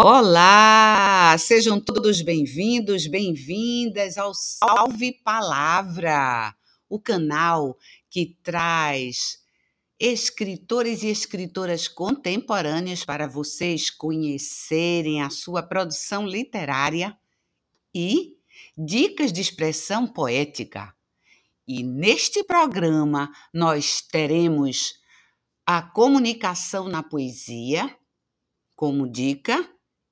[0.00, 1.36] Olá!
[1.40, 6.54] Sejam todos bem-vindos, bem-vindas ao Salve Palavra,
[6.88, 7.76] o canal
[8.08, 9.40] que traz
[9.98, 17.18] escritores e escritoras contemporâneos para vocês conhecerem a sua produção literária
[17.92, 18.36] e
[18.76, 20.94] dicas de expressão poética.
[21.66, 24.94] E neste programa nós teremos
[25.66, 27.92] a comunicação na poesia
[28.76, 29.68] como dica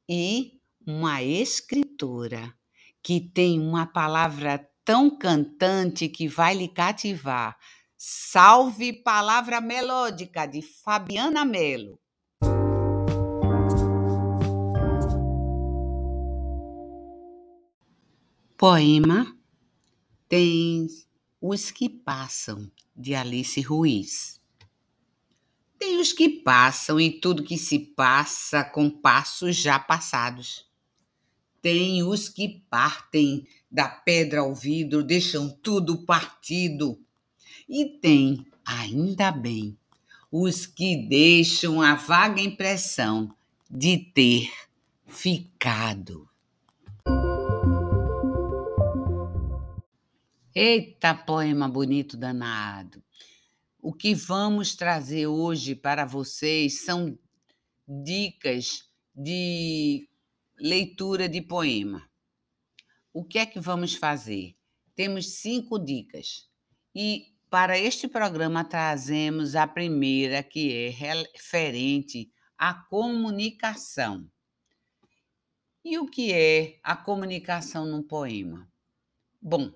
[0.08, 2.54] e uma escritora
[3.02, 7.56] que tem uma palavra tão cantante que vai lhe cativar.
[7.96, 11.98] Salve Palavra Melódica de Fabiana Melo.
[18.56, 19.36] Poema
[20.28, 20.86] tem
[21.40, 24.40] Os que Passam, de Alice Ruiz.
[25.86, 30.66] Tem os que passam e tudo que se passa com passos já passados.
[31.62, 37.00] Tem os que partem da pedra ao vidro, deixam tudo partido.
[37.68, 39.78] E tem, ainda bem,
[40.28, 43.32] os que deixam a vaga impressão
[43.70, 44.50] de ter
[45.06, 46.28] ficado.
[50.52, 53.00] Eita, poema bonito danado!
[53.88, 57.16] O que vamos trazer hoje para vocês são
[57.86, 60.08] dicas de
[60.58, 62.04] leitura de poema.
[63.12, 64.56] O que é que vamos fazer?
[64.96, 66.50] Temos cinco dicas
[66.92, 74.28] e para este programa trazemos a primeira, que é referente à comunicação.
[75.84, 78.68] E o que é a comunicação no poema?
[79.40, 79.72] Bom,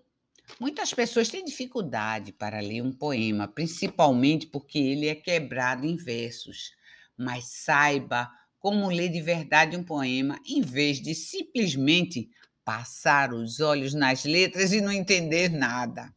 [0.58, 6.72] Muitas pessoas têm dificuldade para ler um poema, principalmente porque ele é quebrado em versos.
[7.16, 12.30] Mas saiba como ler de verdade um poema, em vez de simplesmente
[12.64, 16.14] passar os olhos nas letras e não entender nada.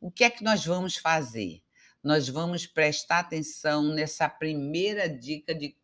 [0.00, 1.62] O que é que nós vamos fazer?
[2.02, 5.76] Nós vamos prestar atenção nessa primeira dica de,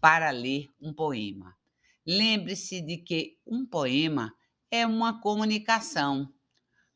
[0.00, 1.56] para ler um poema.
[2.06, 4.32] Lembre-se de que um poema
[4.70, 6.32] é uma comunicação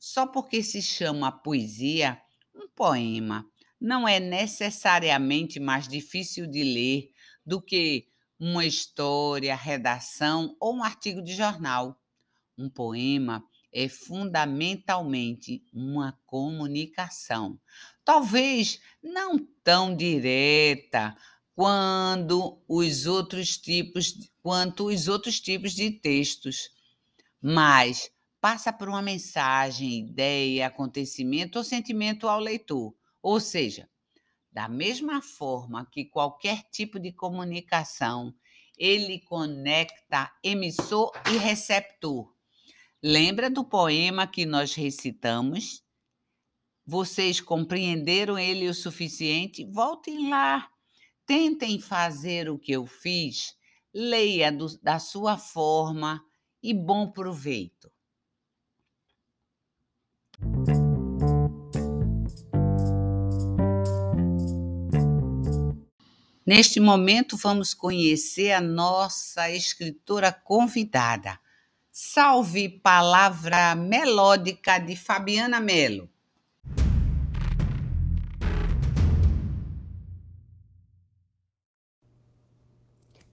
[0.00, 2.18] só porque se chama poesia,
[2.54, 3.46] um poema
[3.78, 7.10] não é necessariamente mais difícil de ler
[7.44, 12.00] do que uma história, redação ou um artigo de jornal.
[12.56, 17.60] Um poema é fundamentalmente uma comunicação.
[18.02, 21.14] Talvez não tão direta
[21.54, 26.70] quando os outros tipos, quanto os outros tipos de textos,
[27.40, 32.94] mas passa por uma mensagem, ideia, acontecimento ou sentimento ao leitor.
[33.22, 33.88] Ou seja,
[34.50, 38.34] da mesma forma que qualquer tipo de comunicação,
[38.76, 42.34] ele conecta emissor e receptor.
[43.02, 45.84] Lembra do poema que nós recitamos?
[46.84, 49.64] Vocês compreenderam ele o suficiente?
[49.64, 50.68] Voltem lá.
[51.26, 53.54] Tentem fazer o que eu fiz.
[53.94, 56.24] Leia do, da sua forma
[56.62, 57.90] e bom proveito.
[66.52, 71.38] Neste momento, vamos conhecer a nossa escritora convidada.
[71.92, 76.10] Salve Palavra Melódica de Fabiana Melo.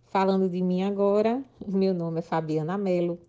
[0.05, 3.19] Falando de mim agora, meu nome é Fabiana Melo,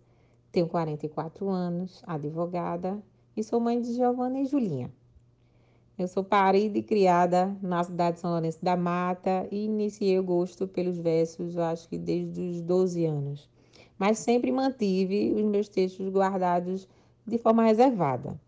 [0.51, 3.01] tenho 44 anos, advogada
[3.35, 4.98] e sou mãe de Giovana e Julinha.
[5.99, 10.23] Eu sou parida e criada na cidade de São Lourenço da Mata e iniciei o
[10.23, 13.49] gosto pelos versos, acho que desde os 12 anos.
[13.97, 16.87] Mas sempre mantive os meus textos guardados
[17.27, 18.39] de forma reservada.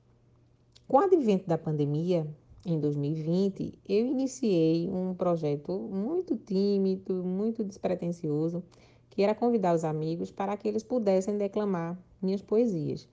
[0.87, 2.25] Com o advento da pandemia,
[2.65, 8.63] em 2020, eu iniciei um projeto muito tímido, muito despretensioso,
[9.09, 13.09] que era convidar os amigos para que eles pudessem declamar minhas poesias.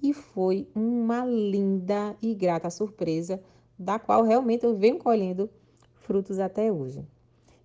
[0.00, 3.42] E foi uma linda e grata surpresa
[3.80, 5.48] da qual realmente eu venho colhendo
[5.94, 7.02] frutos até hoje.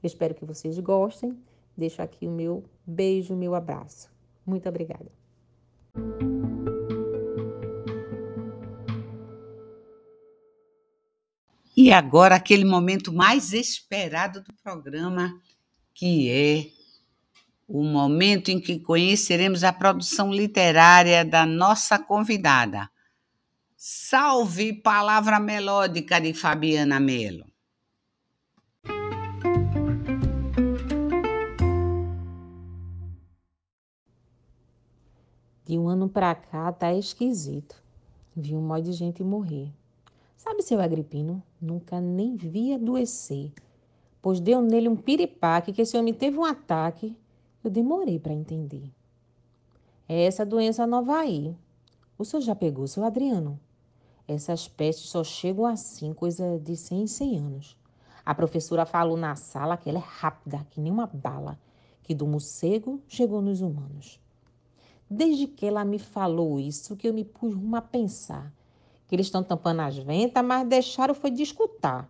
[0.01, 1.37] Espero que vocês gostem.
[1.75, 4.09] Deixo aqui o meu beijo, o meu abraço.
[4.45, 5.11] Muito obrigada.
[11.75, 15.37] E agora aquele momento mais esperado do programa,
[15.93, 16.67] que é
[17.67, 22.89] o momento em que conheceremos a produção literária da nossa convidada,
[23.87, 27.45] Salve Palavra Melódica de Fabiana Melo.
[35.63, 37.75] De um ano pra cá tá esquisito.
[38.35, 39.71] Vi um monte de gente morrer.
[40.35, 43.51] Sabe, seu Agripino, nunca nem vi adoecer.
[44.19, 47.15] Pois deu nele um piripaque que esse homem teve um ataque.
[47.63, 48.89] Eu demorei para entender.
[50.09, 51.55] É essa doença nova aí.
[52.17, 53.59] O senhor já pegou, seu Adriano?
[54.27, 57.77] Essas pestes só chegam assim, coisa de 100 em 100 anos.
[58.25, 61.59] A professora falou na sala que ela é rápida, que nem uma bala,
[62.01, 64.19] que do morcego chegou nos humanos.
[65.07, 68.51] Desde que ela me falou isso, que eu me pus rumo a pensar.
[69.07, 72.09] Que eles estão tampando as ventas, mas deixaram foi de escutar.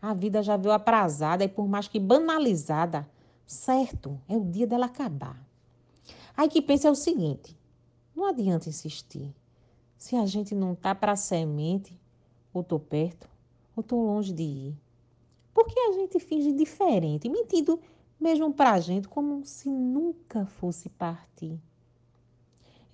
[0.00, 3.08] A vida já veio aprazada e por mais que banalizada,
[3.44, 5.44] certo, é o dia dela acabar.
[6.36, 7.58] Aí que pensa é o seguinte,
[8.14, 9.34] não adianta insistir.
[9.98, 11.98] Se a gente não tá para semente,
[12.54, 13.28] ou tô perto,
[13.74, 14.76] ou tô longe de ir.
[15.52, 17.80] Por que a gente finge diferente, mentindo
[18.18, 21.58] mesmo pra gente como se nunca fosse partir?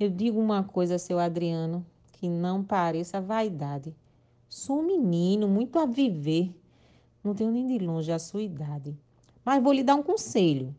[0.01, 3.95] Eu digo uma coisa, seu Adriano, que não pareça vaidade.
[4.49, 6.57] Sou um menino, muito a viver.
[7.23, 8.97] Não tenho nem de longe a sua idade.
[9.45, 10.75] Mas vou lhe dar um conselho.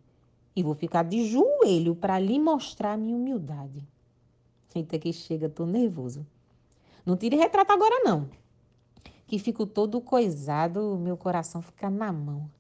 [0.56, 3.84] E vou ficar de joelho para lhe mostrar minha humildade.
[4.76, 6.28] Eita que chega, tô nervoso.
[7.06, 8.30] Não tire retrato agora não.
[9.26, 12.52] Que fico todo coisado, meu coração fica na mão.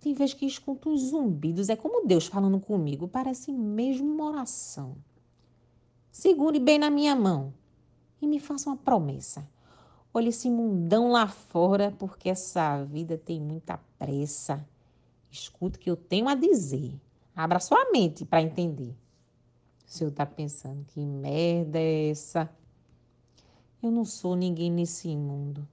[0.00, 4.96] Tem vez que escuto uns zumbidos, é como Deus falando comigo, parece mesmo uma oração.
[6.10, 7.52] Segure bem na minha mão
[8.20, 9.46] e me faça uma promessa.
[10.14, 14.66] Olhe esse mundão lá fora, porque essa vida tem muita pressa.
[15.30, 16.98] Escute o que eu tenho a dizer.
[17.34, 18.96] Abra sua mente para entender.
[19.86, 22.50] O senhor está pensando, que merda é essa?
[23.80, 25.66] Eu não sou ninguém nesse mundo.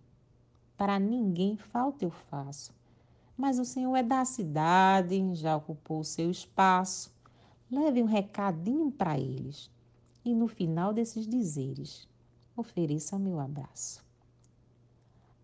[0.78, 2.72] Para ninguém falta eu faço.
[3.36, 7.12] Mas o senhor é da cidade, já ocupou o seu espaço.
[7.72, 9.72] Leve um recadinho para eles
[10.24, 12.08] e no final desses dizeres,
[12.56, 14.04] ofereça meu abraço.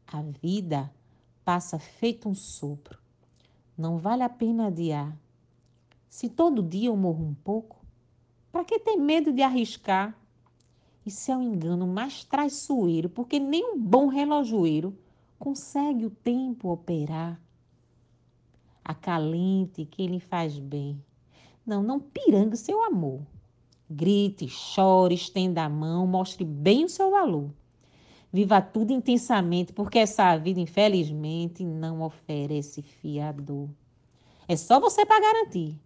[0.05, 0.91] A vida
[1.43, 2.99] passa feito um sopro.
[3.77, 5.17] Não vale a pena adiar.
[6.07, 7.79] Se todo dia eu morro um pouco,
[8.51, 10.15] para que ter medo de arriscar?
[11.05, 14.97] Isso é um engano mais traiçoeiro, porque nem um bom relojoeiro
[15.37, 17.39] consegue o tempo operar.
[18.83, 21.01] Acalente quem lhe faz bem.
[21.65, 23.21] Não, não pirangue seu amor.
[23.89, 27.51] Grite, chore, estenda a mão, mostre bem o seu valor.
[28.31, 33.69] Viva tudo intensamente, porque essa vida, infelizmente, não oferece fiador.
[34.47, 35.79] É só você para garantir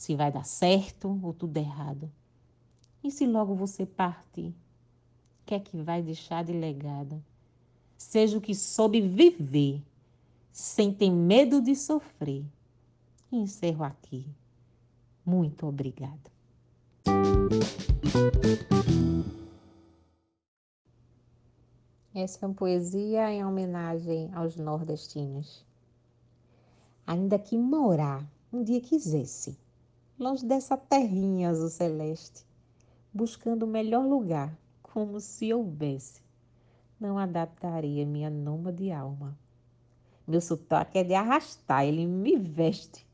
[0.00, 2.10] se vai dar certo ou tudo errado.
[3.04, 4.54] E se logo você partir, o
[5.44, 7.22] que é que vai deixar de legado?
[7.98, 9.82] Seja o que soube viver,
[10.50, 12.42] sem ter medo de sofrer.
[13.30, 14.26] E encerro aqui.
[15.22, 16.30] Muito obrigada.
[22.14, 25.62] Essa é uma poesia em homenagem aos nordestinos.
[27.06, 29.58] Ainda que morar um dia quisesse,
[30.20, 32.44] longe dessa terrinha azul celeste,
[33.12, 36.20] buscando o melhor lugar, como se houvesse,
[37.00, 38.30] não adaptaria minha
[38.70, 39.36] de alma.
[40.28, 43.06] Meu sotaque é de arrastar, ele me veste.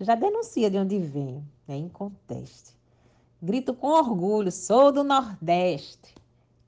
[0.00, 2.76] Já denuncia de onde venho, é inconteste.
[3.40, 6.14] Grito com orgulho, sou do Nordeste,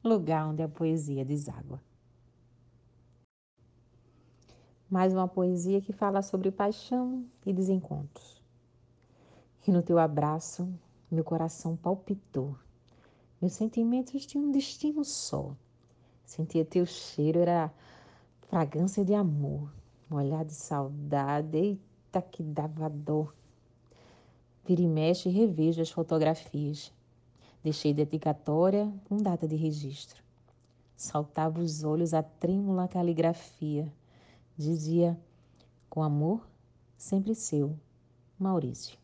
[0.04, 1.82] lugar onde a poesia deságua.
[4.88, 8.41] Mais uma poesia que fala sobre paixão e desencontros.
[9.66, 10.68] E no teu abraço,
[11.10, 12.56] meu coração palpitou.
[13.40, 15.54] Meus sentimentos tinham um destino só.
[16.24, 17.72] Sentia teu cheiro, era
[18.48, 19.72] fragrância de amor,
[20.10, 23.34] um olhar de saudade, eita que dava dor.
[24.64, 26.92] Vira e mexe e revejo as fotografias.
[27.62, 30.22] Deixei dedicatória com data de registro.
[30.96, 33.92] Saltava os olhos a trêmula caligrafia.
[34.56, 35.18] Dizia,
[35.88, 36.46] com amor,
[36.96, 37.76] sempre seu,
[38.38, 39.01] Maurício.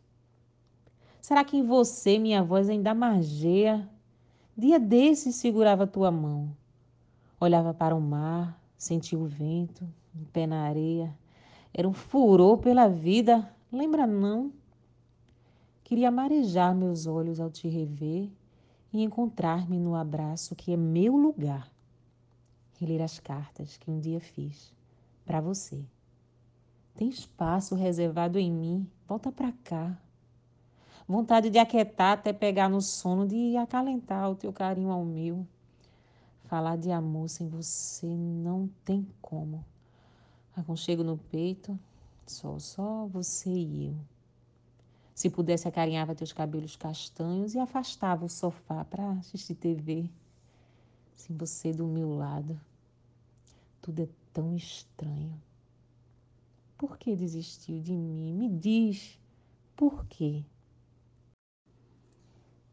[1.21, 3.89] Será que em você minha voz ainda margeia?
[4.57, 6.51] Dia desses segurava tua mão.
[7.41, 11.15] Olhava para o mar, sentia o vento, um pé na areia.
[11.73, 14.53] Era um furor pela vida, lembra não?
[15.85, 18.29] Queria marejar meus olhos ao te rever
[18.93, 21.71] e encontrar-me no abraço que é meu lugar.
[22.81, 24.73] E ler as cartas que um dia fiz
[25.25, 25.85] para você.
[26.95, 29.97] Tem espaço reservado em mim, volta para cá.
[31.09, 35.47] Vontade de aquietar até pegar no sono, de acalentar o teu carinho ao meu.
[36.45, 39.65] Falar de amor sem você não tem como.
[40.55, 41.79] Aconchego no peito,
[42.27, 43.97] só, só você e eu.
[45.15, 50.11] Se pudesse, acarinhava teus cabelos castanhos e afastava o sofá para assistir TV.
[51.17, 52.61] Sem você do meu lado.
[53.81, 55.41] Tudo é tão estranho.
[56.77, 58.35] Por que desistiu de mim?
[58.35, 59.19] Me diz,
[59.75, 60.45] por quê?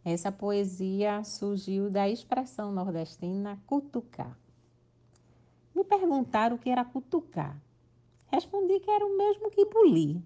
[0.05, 4.37] Essa poesia surgiu da expressão nordestina cutucar.
[5.73, 7.59] Me perguntaram o que era cutucar.
[8.27, 10.21] Respondi que era o mesmo que bulir.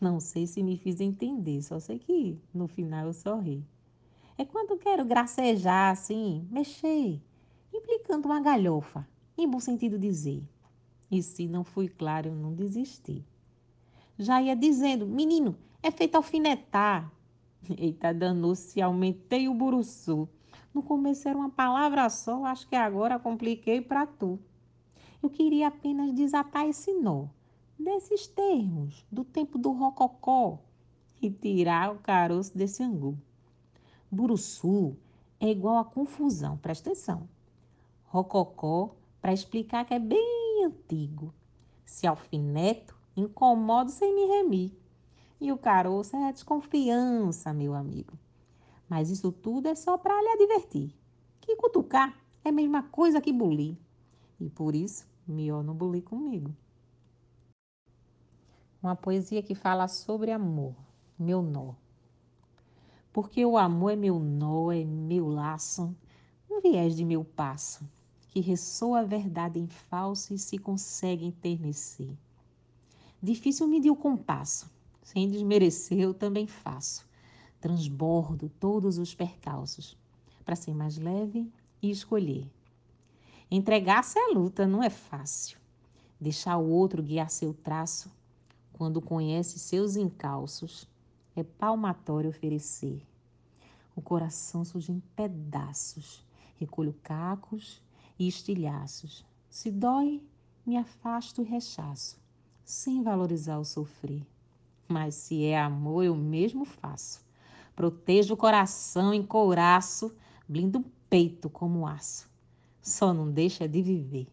[0.00, 3.64] Não sei se me fiz entender, só sei que no final eu sorri.
[4.36, 7.22] É quando quero gracejar assim, mexer,
[7.72, 9.06] implicando uma galhofa,
[9.38, 10.42] em bom sentido dizer.
[11.08, 13.24] E se não fui claro, eu não desisti.
[14.18, 17.12] Já ia dizendo, menino, é feito alfinetar.
[17.76, 20.28] Eita, danou-se, aumentei o buruçu.
[20.72, 24.38] No começo era uma palavra só, acho que agora compliquei para tu.
[25.22, 27.26] Eu queria apenas desatar esse nó
[27.78, 30.58] desses termos, do tempo do rococó,
[31.20, 33.18] e tirar o caroço desse angu.
[34.10, 34.96] Buruçu
[35.38, 37.28] é igual a confusão, presta atenção.
[38.04, 41.32] Rococó, para explicar que é bem antigo.
[41.84, 44.72] Se alfineto, incomodo sem me remir.
[45.40, 48.12] E o caroço é a desconfiança, meu amigo.
[48.88, 50.94] Mas isso tudo é só para lhe advertir.
[51.40, 53.76] Que cutucar é a mesma coisa que bulir.
[54.38, 56.54] E por isso, melhor não bulir comigo.
[58.82, 60.74] Uma poesia que fala sobre amor,
[61.18, 61.74] meu nó.
[63.12, 65.94] Porque o amor é meu nó, é meu laço,
[66.50, 67.88] um viés de meu passo,
[68.28, 72.16] que ressoa a verdade em falso e se consegue enternecer.
[73.22, 74.70] Difícil medir o compasso,
[75.02, 77.08] sem desmerecer eu também faço.
[77.60, 79.96] Transbordo todos os percalços,
[80.44, 81.50] para ser mais leve
[81.82, 82.50] e escolher.
[83.50, 85.58] Entregar-se à luta não é fácil.
[86.20, 88.10] Deixar o outro guiar seu traço
[88.80, 90.88] quando conhece seus encalços,
[91.36, 93.06] é palmatório oferecer.
[93.94, 96.24] O coração surge em pedaços,
[96.56, 97.82] recolho cacos
[98.18, 99.22] e estilhaços.
[99.50, 100.22] Se dói,
[100.64, 102.18] me afasto e rechaço,
[102.64, 104.26] sem valorizar o sofrer.
[104.90, 107.24] Mas se é amor, eu mesmo faço.
[107.76, 110.12] Protejo o coração em couraço,
[110.48, 112.28] blindo o peito como aço.
[112.82, 114.26] Só não deixa de viver.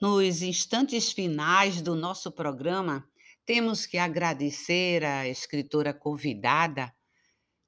[0.00, 3.06] Nos instantes finais do nosso programa,
[3.44, 6.90] temos que agradecer a escritora convidada,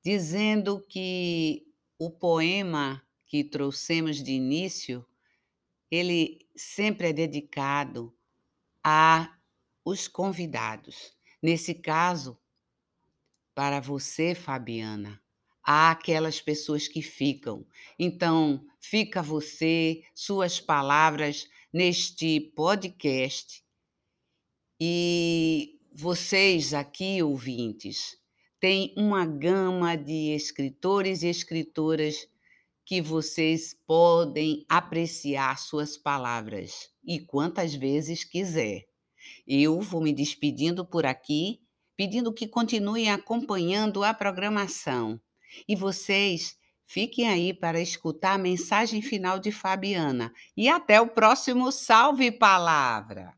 [0.03, 1.67] dizendo que
[1.99, 5.05] o poema que trouxemos de início,
[5.93, 8.17] ele sempre é dedicado
[8.83, 9.37] a
[9.85, 11.15] os convidados.
[11.43, 12.39] Nesse caso,
[13.55, 15.23] para você, Fabiana,
[15.63, 17.67] há aquelas pessoas que ficam.
[17.99, 23.63] Então, fica você, suas palavras neste podcast.
[24.81, 28.17] E vocês aqui, ouvintes,
[28.59, 32.27] têm uma gama de escritores e escritoras
[32.85, 38.83] que vocês podem apreciar suas palavras e quantas vezes quiser.
[39.47, 41.61] Eu vou me despedindo por aqui,
[41.97, 45.21] pedindo que continuem acompanhando a programação.
[45.69, 46.57] E vocês
[46.93, 50.31] Fiquem aí para escutar a mensagem final de Fabiana.
[50.55, 53.33] E até o próximo Salve Palavra!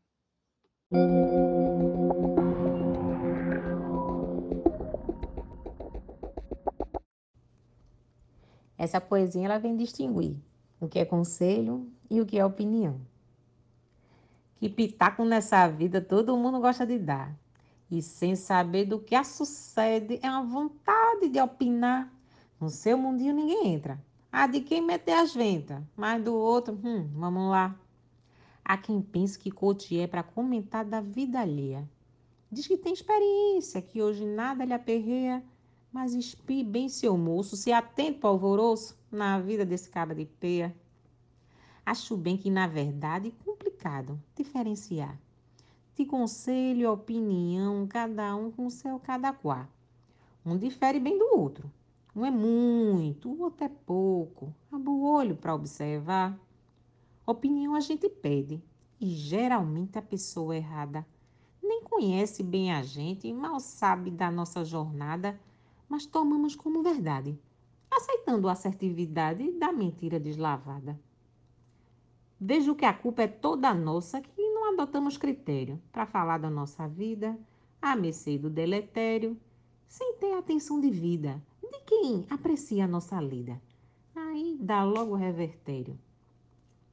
[8.77, 10.35] Essa poesia ela vem distinguir
[10.79, 12.99] o que é conselho e o que é opinião.
[14.57, 17.35] Que pitaco nessa vida todo mundo gosta de dar.
[17.89, 22.11] E sem saber do que a sucede, é uma vontade de opinar
[22.59, 24.03] no seu mundinho ninguém entra.
[24.31, 27.75] Ah, de quem meter as ventas, mas do outro, hum, vamos lá.
[28.63, 31.87] Há quem pense que coach é para comentar da vida alheia.
[32.51, 35.43] Diz que tem experiência, que hoje nada lhe aperreia,
[35.95, 40.75] mas espie bem seu moço, se atento ao alvoroço na vida desse cara de peia.
[41.85, 45.17] Acho bem que, na verdade, é complicado diferenciar.
[45.95, 49.65] De conselho opinião, cada um com seu cada qual.
[50.45, 51.71] Um difere bem do outro.
[52.13, 54.53] Um é muito, o outro é pouco.
[54.69, 56.37] Abra o olho para observar.
[57.25, 58.61] Opinião a gente pede
[58.99, 61.07] e geralmente a pessoa errada
[61.63, 65.39] nem conhece bem a gente e mal sabe da nossa jornada,
[65.87, 67.37] mas tomamos como verdade,
[67.89, 70.99] aceitando a assertividade da mentira deslavada.
[72.39, 76.87] Vejo que a culpa é toda nossa que não adotamos critério para falar da nossa
[76.87, 77.37] vida,
[77.81, 79.39] a mercê do deletério,
[79.87, 83.61] sem ter atenção de vida de quem aprecia a nossa lida.
[84.15, 85.97] Aí dá logo o revertério.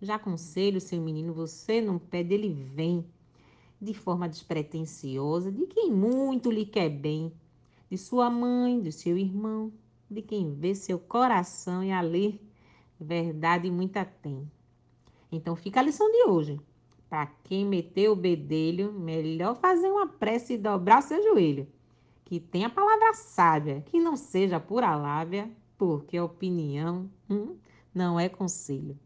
[0.00, 3.04] Já aconselho, seu menino, você não pede, ele vem.
[3.80, 7.32] de forma despretensiosa, de quem muito lhe quer bem,
[7.92, 9.70] de sua mãe, de seu irmão,
[10.10, 12.40] de quem vê seu coração e ali
[12.98, 14.50] verdade muita tem.
[15.30, 16.58] Então fica a lição de hoje.
[17.10, 21.68] Para quem meteu o bedelho, melhor fazer uma prece e dobrar seu joelho.
[22.24, 27.56] Que tenha palavra sábia, que não seja pura lábia, porque opinião hum,
[27.94, 28.96] não é conselho.